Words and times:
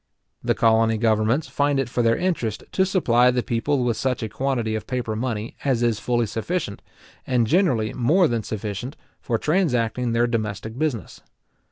The 0.43 0.55
colony 0.55 0.97
governments 0.97 1.47
find 1.47 1.79
it 1.79 1.87
for 1.87 2.01
their 2.01 2.15
interest 2.17 2.63
to 2.71 2.87
supply 2.87 3.29
the 3.29 3.43
people 3.43 3.83
with 3.83 3.97
such 3.97 4.23
a 4.23 4.29
quantity 4.29 4.73
of 4.73 4.87
paper 4.87 5.15
money 5.15 5.55
as 5.63 5.83
is 5.83 5.99
fully 5.99 6.25
sufficient, 6.25 6.81
and 7.27 7.45
generally 7.45 7.93
more 7.93 8.27
than 8.27 8.41
sufficient, 8.41 8.97
for 9.21 9.37
transacting 9.37 10.11
their 10.13 10.25
domestic 10.25 10.75
business. 10.75 11.21